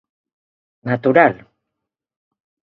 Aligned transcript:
Natural. 0.89 1.35